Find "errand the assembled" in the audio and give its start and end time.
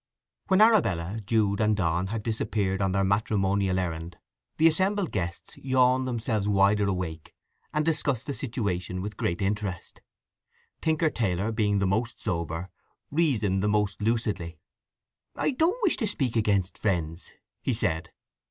3.77-5.11